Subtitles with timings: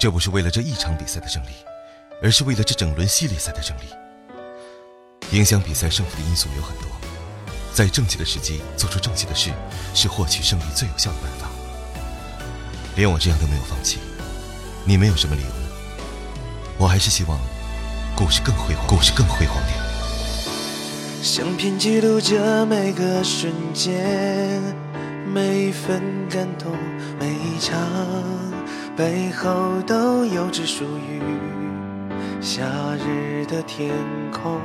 [0.00, 1.48] 这不是为了这一场比赛的胜利，
[2.22, 5.36] 而是为了这整轮系列赛的胜利。
[5.36, 6.86] 影响比赛胜负的因素有很多，
[7.74, 9.50] 在正确的时机做出正确的事，
[9.92, 11.50] 是获取胜利最有效的办法。
[12.96, 13.98] 连我这样都没有放弃，
[14.86, 15.48] 你没有什么理由？
[16.78, 17.38] 我还是希望
[18.16, 21.22] 故事更辉煌，故事更辉煌点。
[21.22, 24.62] 相片记录着每个瞬间，
[25.26, 26.74] 每一份感动，
[27.18, 27.76] 每一场
[29.00, 31.22] 背后都有只属于
[32.38, 32.62] 夏
[32.98, 33.90] 日的天
[34.30, 34.60] 空。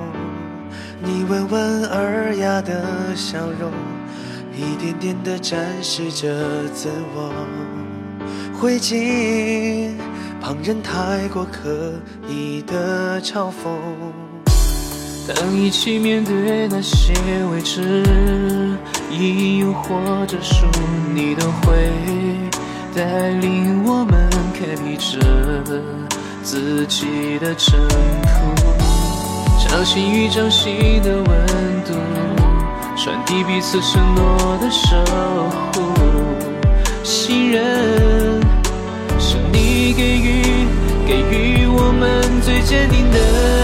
[1.02, 3.71] 你温文尔雅的笑容，
[4.53, 7.31] 一点点地展示着自我。
[8.59, 9.91] 灰烬
[10.41, 11.94] 旁人太过刻
[12.27, 13.72] 意的嘲讽。
[15.33, 17.13] 当一起面对那些
[17.53, 18.03] 未知，
[19.09, 20.66] 亦或者属
[21.13, 21.89] 你的会
[22.95, 25.20] 带领我们开辟着
[26.41, 27.77] 自己的征
[28.22, 31.25] 途，掌心与掌心的温
[31.84, 31.94] 度，
[32.95, 34.95] 传递彼此承诺的守
[35.73, 35.81] 护，
[37.03, 37.61] 信任
[39.19, 40.41] 是你给予
[41.06, 43.55] 给予我们最坚定的。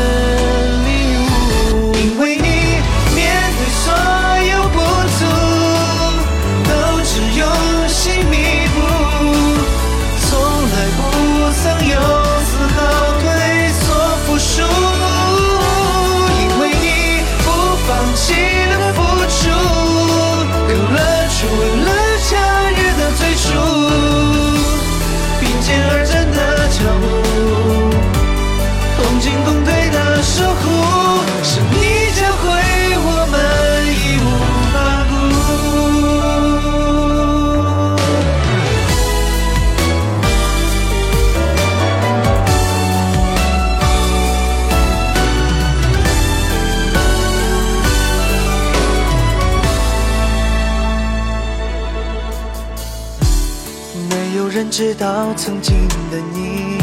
[54.35, 55.75] 有人知道曾经
[56.09, 56.77] 的你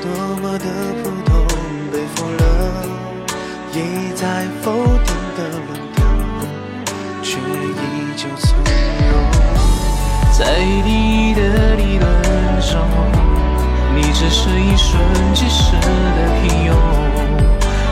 [0.00, 0.10] 多
[0.40, 0.64] 么的
[1.02, 1.44] 普通，
[1.92, 2.42] 被否了
[3.74, 3.76] 一
[4.14, 6.00] 再否定的论调，
[7.22, 7.40] 却依
[8.16, 8.56] 旧从
[9.10, 9.12] 容。
[10.32, 10.40] 在
[10.84, 11.40] 第一的
[11.76, 12.04] 理论
[12.62, 12.80] 中，
[13.94, 14.98] 你只是一瞬
[15.34, 15.86] 即逝的
[16.40, 16.72] 平庸，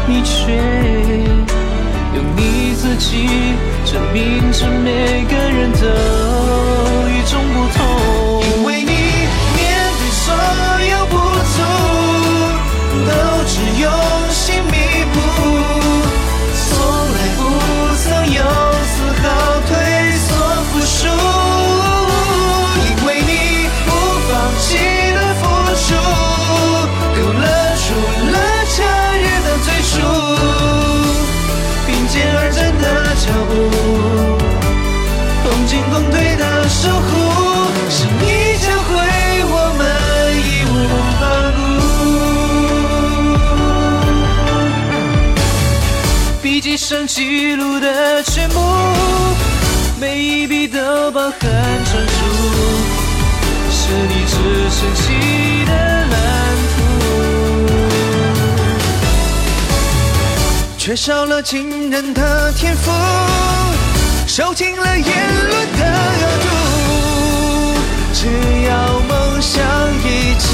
[0.07, 0.57] 你却
[2.15, 3.29] 用你自己
[3.85, 6.20] 证明着每个人的
[47.13, 48.61] 记录的全部，
[50.01, 52.15] 每一笔都包含专属，
[53.69, 54.35] 是你只
[54.71, 55.73] 身起的
[56.07, 56.15] 蓝
[56.71, 56.77] 图。
[60.79, 62.93] 缺少了惊人的天赋，
[64.29, 65.05] 受尽了言
[65.49, 65.85] 论的
[66.21, 66.47] 恶毒。
[68.15, 68.29] 只
[68.69, 69.61] 要梦想
[70.05, 70.07] 依
[70.39, 70.49] 旧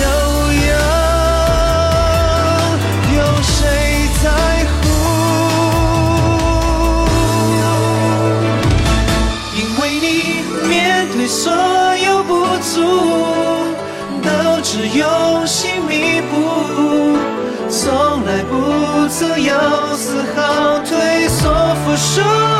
[11.29, 12.83] 所有不足，
[14.23, 17.19] 都只用心弥补，
[17.69, 19.53] 从来不曾有
[19.97, 22.56] 丝毫退缩服输。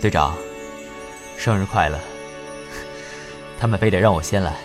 [0.00, 0.34] 队长，
[1.36, 1.98] 生日快乐！
[3.60, 4.56] 他们非得让我先来，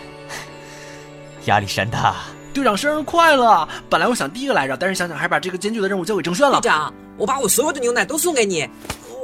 [1.44, 2.14] 压力山大。
[2.54, 3.68] 队长生日快乐！
[3.90, 6.58] 本来我想第一个来着，但是想想还是把这个艰巨的任务交给郑轩了。
[6.62, 8.66] 队长，我把我所有的牛奶都送给你。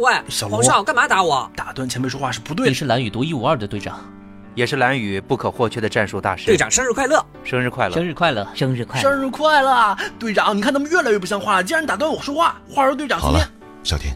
[0.01, 1.51] 喂，小皇上，干嘛打我？
[1.57, 2.71] 打断前辈说话是不对的。
[2.71, 3.99] 你是蓝雨独一无二的队长，
[4.55, 6.45] 也是蓝雨不可或缺的战术大师。
[6.45, 7.25] 队长生日快乐！
[7.43, 7.95] 生日快乐！
[7.95, 8.47] 生日快乐！
[8.55, 9.03] 生日快乐！
[9.03, 9.97] 生日快乐！
[10.19, 12.61] 队长，你看他们越来越不像话了，竟然打断我说话。
[12.69, 13.41] 话说队长，好了，
[13.83, 14.15] 小天。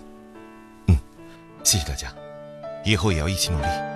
[1.66, 2.14] 谢谢大家
[2.84, 3.95] 以后也要一起努力。